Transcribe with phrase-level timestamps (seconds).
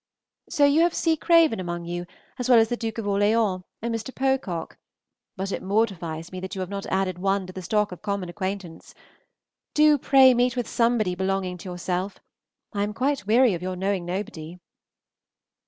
[0.49, 1.15] So you have C.
[1.15, 2.07] Craven among you,
[2.39, 4.09] as well as the Duke of Orleans and Mr.
[4.15, 4.79] Pocock.
[5.37, 8.27] But it mortifies me that you have not added one to the stock of common
[8.27, 8.95] acquaintance.
[9.75, 12.17] Do pray meet with somebody belonging to yourself.
[12.73, 14.57] I am quite weary of your knowing nobody.